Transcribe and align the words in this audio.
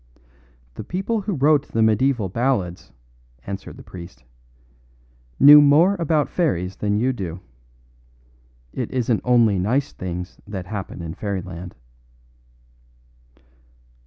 "The 0.73 0.83
people 0.83 1.21
who 1.21 1.33
wrote 1.35 1.67
the 1.67 1.83
mediaeval 1.83 2.29
ballads," 2.29 2.91
answered 3.45 3.77
the 3.77 3.83
priest, 3.83 4.23
"knew 5.39 5.61
more 5.61 5.95
about 5.99 6.27
fairies 6.27 6.77
than 6.77 6.97
you 6.97 7.13
do. 7.13 7.39
It 8.73 8.89
isn't 8.89 9.21
only 9.23 9.59
nice 9.59 9.93
things 9.93 10.41
that 10.47 10.65
happen 10.65 11.03
in 11.03 11.13
fairyland." 11.13 11.75